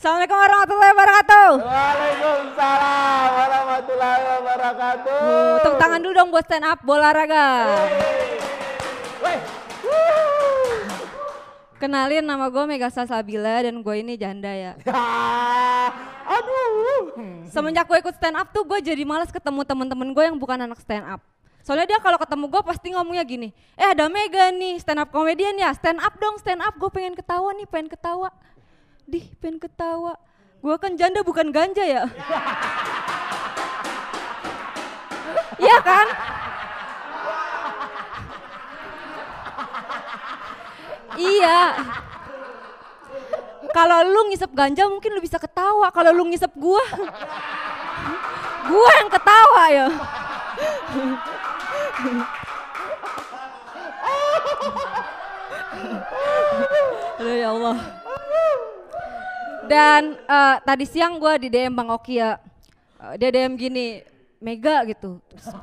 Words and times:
Assalamualaikum 0.00 0.38
warahmatullahi 0.40 0.92
wabarakatuh. 0.96 1.48
Waalaikumsalam 1.60 3.28
warahmatullahi 3.36 4.22
wabarakatuh. 4.32 5.20
Uh, 5.20 5.56
tepuk 5.60 5.76
tangan 5.76 6.00
dulu 6.00 6.12
dong 6.16 6.28
buat 6.32 6.44
stand 6.48 6.64
up 6.64 6.80
bola 6.80 7.12
raga. 7.12 7.48
Kenalin 11.76 12.24
nama 12.24 12.48
gue 12.48 12.64
Mega 12.64 12.88
Salsabila 12.88 13.60
dan 13.60 13.76
gue 13.84 13.96
ini 14.00 14.16
janda 14.16 14.48
ya. 14.48 14.72
Aduh. 16.40 17.12
Semenjak 17.52 17.84
gue 17.84 18.00
ikut 18.00 18.16
stand 18.16 18.40
up 18.40 18.48
tuh 18.56 18.64
gue 18.64 18.80
jadi 18.80 19.04
males 19.04 19.28
ketemu 19.28 19.68
temen-temen 19.68 20.16
gue 20.16 20.24
yang 20.32 20.40
bukan 20.40 20.64
anak 20.64 20.80
stand 20.80 21.04
up. 21.12 21.20
Soalnya 21.60 21.92
dia 21.92 22.00
kalau 22.00 22.16
ketemu 22.16 22.48
gue 22.48 22.62
pasti 22.64 22.88
ngomongnya 22.96 23.20
gini, 23.28 23.52
eh 23.76 23.92
ada 23.92 24.08
Mega 24.08 24.48
nih 24.48 24.80
stand 24.80 25.04
up 25.04 25.12
komedian 25.12 25.60
ya, 25.60 25.76
stand 25.76 26.00
up 26.00 26.16
dong 26.16 26.40
stand 26.40 26.64
up, 26.64 26.72
gue 26.72 26.88
pengen 26.88 27.12
ketawa 27.12 27.52
nih, 27.52 27.68
pengen 27.68 27.92
ketawa. 27.92 28.32
Dih 29.10 29.26
pengen 29.42 29.58
ketawa, 29.58 30.14
gue 30.62 30.76
kan 30.78 30.94
janda 30.94 31.26
bukan 31.26 31.50
ganja 31.50 31.82
ya. 31.82 32.06
Iya 35.60 35.76
kan? 35.84 36.06
iya. 41.20 41.76
Kalau 43.74 43.98
lu 44.08 44.32
ngisep 44.32 44.48
ganja 44.56 44.88
mungkin 44.88 45.12
lu 45.12 45.20
bisa 45.20 45.36
ketawa, 45.36 45.92
kalau 45.92 46.16
lu 46.16 46.24
ngisep 46.32 46.48
gua 46.56 46.80
gua 48.72 48.90
yang 49.04 49.12
ketawa 49.12 49.64
ya. 49.68 49.86
Aduh 57.20 57.36
ya 57.36 57.52
Allah. 57.52 57.76
Dan 59.70 60.18
eh, 60.18 60.56
tadi 60.66 60.82
siang 60.82 61.22
gua 61.22 61.38
di 61.38 61.46
DM 61.46 61.70
Bang 61.70 61.94
Oki 61.94 62.18
ya, 62.18 62.42
Eh, 63.00 63.14
dia 63.16 63.32
DM 63.32 63.56
gini, 63.56 64.04
Mega 64.40 64.84
gitu. 64.84 65.20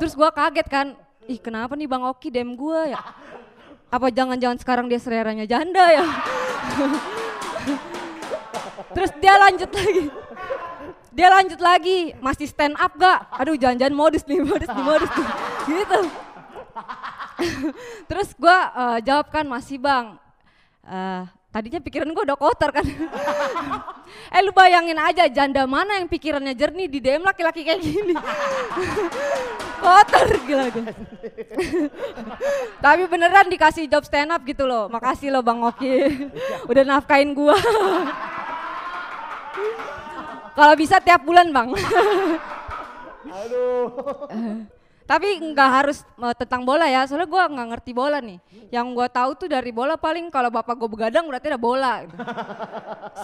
Terus, 0.00 0.12
gua 0.16 0.32
kaget 0.32 0.66
kan, 0.68 0.96
ih 1.28 1.36
kenapa 1.36 1.76
nih 1.76 1.84
Bang 1.84 2.04
Oki 2.08 2.32
DM 2.32 2.56
gua 2.56 2.88
ya? 2.88 3.00
Apa 3.92 4.08
jangan-jangan 4.08 4.58
sekarang 4.60 4.88
dia 4.88 5.00
seleranya 5.00 5.44
janda 5.44 5.84
ya? 5.92 6.04
terus 8.96 9.12
dia 9.20 9.34
lanjut 9.36 9.70
lagi. 9.72 10.04
Dia 11.12 11.28
lanjut 11.32 11.60
lagi, 11.60 11.98
masih 12.20 12.48
stand 12.48 12.76
up 12.80 12.92
gak? 12.96 13.28
Aduh 13.36 13.56
jangan-jangan 13.56 13.96
modus 13.96 14.24
nih, 14.28 14.40
modus 14.44 14.68
nih, 14.68 14.84
modus 14.84 15.10
nih. 15.12 15.28
Gitu. 15.68 16.00
Terus 18.08 18.28
gue 18.38 18.58
uh, 18.72 18.98
jawab 19.02 19.26
kan 19.28 19.44
masih 19.44 19.82
bang. 19.82 20.16
Eh, 20.86 21.22
tadinya 21.48 21.80
pikiran 21.80 22.12
gue 22.12 22.24
udah 22.28 22.38
kotor 22.38 22.70
kan. 22.70 22.84
eh 24.36 24.40
lu 24.44 24.52
bayangin 24.52 25.00
aja 25.00 25.24
janda 25.32 25.64
mana 25.64 25.96
yang 25.96 26.08
pikirannya 26.08 26.52
jernih 26.52 26.86
di 26.86 26.98
DM 27.00 27.24
laki-laki 27.24 27.64
kayak 27.64 27.80
gini. 27.80 28.14
kotor 29.84 30.26
gila 30.44 30.66
gue. 30.68 30.92
Tapi 32.84 33.02
beneran 33.08 33.48
dikasih 33.48 33.88
job 33.88 34.04
stand 34.04 34.30
up 34.30 34.44
gitu 34.44 34.68
loh. 34.68 34.86
Makasih 34.92 35.32
loh 35.32 35.42
Bang 35.42 35.64
Oki. 35.64 36.28
udah 36.68 36.84
nafkain 36.84 37.32
gua. 37.32 37.56
Kalau 40.58 40.74
bisa 40.74 40.98
tiap 40.98 41.22
bulan 41.22 41.54
bang. 41.54 41.70
Aduh. 43.30 44.77
Tapi 45.08 45.40
nggak 45.40 45.70
harus 45.72 46.04
uh, 46.20 46.36
tentang 46.36 46.68
bola 46.68 46.84
ya, 46.84 47.08
soalnya 47.08 47.24
gue 47.24 47.40
nggak 47.40 47.68
ngerti 47.72 47.96
bola 47.96 48.20
nih. 48.20 48.36
Yang 48.68 48.86
gue 48.92 49.08
tahu 49.08 49.30
tuh 49.40 49.48
dari 49.48 49.72
bola 49.72 49.96
paling 49.96 50.28
kalau 50.28 50.52
bapak 50.52 50.76
gue 50.76 50.84
begadang 50.84 51.24
berarti 51.24 51.48
ada 51.48 51.56
bola. 51.56 52.04
Gitu. 52.04 52.20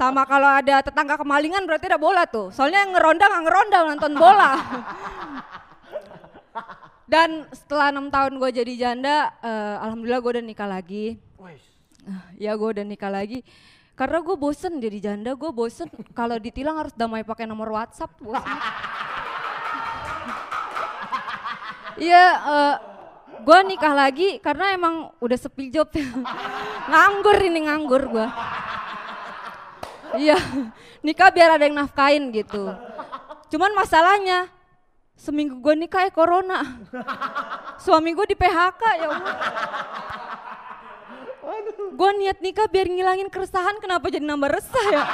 Sama 0.01 0.25
kalau 0.25 0.49
ada 0.49 0.81
tetangga 0.81 1.21
kemalingan 1.21 1.69
berarti 1.69 1.93
ada 1.93 2.01
bola 2.01 2.25
tuh. 2.25 2.49
Soalnya 2.57 2.89
yang 2.89 2.97
ngeronda 2.97 3.25
nggak 3.29 3.45
ngeronda 3.45 3.79
nonton 3.85 4.13
bola. 4.17 4.51
Dan 7.05 7.45
setelah 7.53 7.93
enam 7.93 8.09
tahun 8.09 8.41
gue 8.41 8.51
jadi 8.65 8.73
janda, 8.81 9.29
uh, 9.45 9.85
alhamdulillah 9.85 10.25
gue 10.25 10.33
udah 10.41 10.45
nikah 10.49 10.65
lagi. 10.65 11.21
Ya 12.41 12.57
gue 12.57 12.69
udah 12.81 12.85
nikah 12.89 13.13
lagi. 13.13 13.45
Karena 13.93 14.25
gue 14.25 14.35
bosen 14.41 14.81
jadi 14.81 15.13
janda, 15.13 15.37
gue 15.37 15.53
bosen 15.53 15.93
kalau 16.17 16.41
ditilang 16.41 16.81
harus 16.81 16.97
damai 16.97 17.29
pakai 17.29 17.45
nomor 17.45 17.77
WhatsApp. 17.77 18.17
Bosen. 18.25 18.41
Iya, 21.95 22.25
uh, 22.43 22.75
gue 23.45 23.59
nikah 23.71 23.95
lagi 23.95 24.43
karena 24.43 24.75
emang 24.75 25.15
udah 25.23 25.39
sepi 25.39 25.71
job. 25.71 25.91
nganggur 26.91 27.39
ini 27.39 27.67
nganggur 27.67 28.03
gue. 28.11 28.27
Iya, 30.15 30.39
nikah 31.03 31.31
biar 31.35 31.59
ada 31.59 31.67
yang 31.67 31.79
nafkain 31.79 32.31
gitu. 32.31 32.71
Cuman 33.51 33.75
masalahnya 33.75 34.51
seminggu 35.15 35.59
gue 35.63 35.75
nikah 35.75 36.07
ya 36.07 36.13
corona. 36.15 36.63
Suami 37.79 38.15
gue 38.15 38.27
di 38.27 38.37
PHK 38.39 38.83
ya. 38.99 39.09
Gue 41.95 42.11
niat 42.19 42.39
nikah 42.43 42.67
biar 42.67 42.91
ngilangin 42.91 43.31
keresahan 43.31 43.79
kenapa 43.79 44.11
jadi 44.11 44.27
nambah 44.27 44.51
resah 44.51 44.87
ya. 44.91 45.05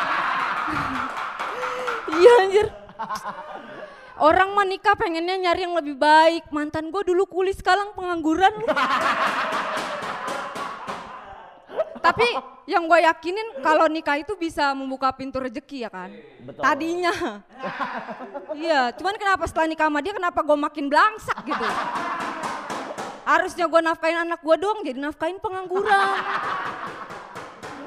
Iya 2.11 2.33
anjir. 2.43 2.80
Orang 4.29 4.53
mah 4.53 4.69
nikah 4.69 4.93
pengennya 5.01 5.41
nyari 5.41 5.65
yang 5.65 5.73
lebih 5.73 5.97
baik. 5.97 6.53
Mantan 6.53 6.93
gue 6.93 7.03
dulu 7.09 7.25
kulis 7.25 7.57
sekarang 7.57 7.97
pengangguran. 7.97 8.53
Tapi 12.01 12.29
yang 12.65 12.89
gue 12.89 13.01
yakinin 13.05 13.61
kalau 13.61 13.85
nikah 13.89 14.17
itu 14.17 14.33
bisa 14.37 14.73
membuka 14.73 15.13
pintu 15.13 15.41
rezeki 15.41 15.85
ya 15.85 15.91
kan. 15.93 16.13
Betul. 16.41 16.63
Tadinya. 16.65 17.13
iya, 18.61 18.93
cuman 18.97 19.15
kenapa 19.21 19.45
setelah 19.49 19.69
nikah 19.69 19.89
sama 19.89 20.01
dia 20.01 20.17
kenapa 20.17 20.41
gue 20.41 20.57
makin 20.57 20.89
belangsak 20.89 21.39
gitu. 21.45 21.67
Harusnya 23.25 23.69
gue 23.69 23.81
nafkain 23.85 24.17
anak 24.17 24.41
gue 24.41 24.57
doang 24.57 24.81
jadi 24.85 24.99
nafkain 25.01 25.37
pengangguran. 25.41 25.93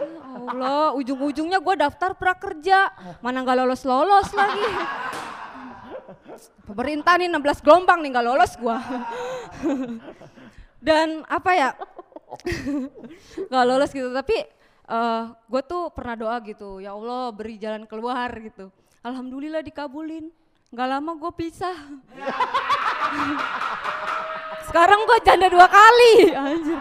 Ya 0.03 0.39
Allah, 0.43 0.93
ujung-ujungnya 0.97 1.57
gue 1.61 1.75
daftar 1.77 2.13
prakerja. 2.13 2.93
Mana 3.21 3.41
nggak 3.41 3.65
lolos-lolos 3.65 4.29
lagi. 4.33 4.67
Pemerintah 6.63 7.13
nih 7.19 7.29
16 7.29 7.65
gelombang 7.65 7.99
nih 8.01 8.09
nggak 8.13 8.25
lolos 8.25 8.53
gue. 8.57 8.77
Dan 10.83 11.23
apa 11.27 11.51
ya, 11.55 11.69
nggak 13.49 13.65
lolos 13.67 13.91
gitu. 13.91 14.09
Tapi 14.11 14.37
uh, 14.89 15.31
gue 15.47 15.61
tuh 15.63 15.91
pernah 15.95 16.15
doa 16.17 16.37
gitu, 16.43 16.83
ya 16.83 16.95
Allah 16.95 17.31
beri 17.31 17.57
jalan 17.59 17.87
keluar 17.87 18.29
gitu. 18.39 18.71
Alhamdulillah 19.03 19.63
dikabulin. 19.63 20.31
Nggak 20.73 20.89
lama 20.89 21.11
gue 21.19 21.31
pisah. 21.37 21.77
Sekarang 24.67 25.05
gue 25.05 25.17
janda 25.21 25.47
dua 25.51 25.67
kali. 25.69 26.13
Anjir. 26.33 26.79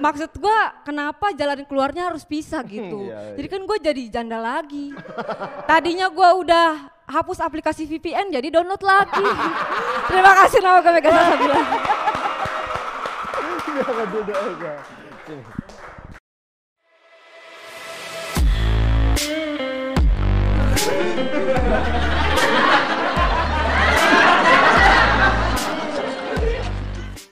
Maksud 0.00 0.32
gue 0.40 0.58
kenapa 0.88 1.36
jalan 1.36 1.60
keluarnya 1.68 2.08
harus 2.08 2.24
pisah 2.24 2.64
gitu. 2.64 3.04
Iya, 3.04 3.12
iya. 3.12 3.36
Jadi 3.36 3.48
kan 3.52 3.62
gue 3.68 3.78
jadi 3.84 4.02
janda 4.08 4.40
lagi. 4.40 4.96
Tadinya 5.68 6.08
gue 6.08 6.30
udah 6.40 6.88
hapus 7.10 7.42
aplikasi 7.42 7.84
VPN 7.90 8.30
jadi 8.30 8.48
download 8.54 8.80
lagi. 8.80 9.26
Terima 10.10 10.32
kasih 10.38 10.62
nama 10.62 10.78
gue 10.78 10.92
Mega 10.94 11.10
Sasabila. 11.10 11.58
Aja. 14.30 14.72
Sini. 15.26 15.44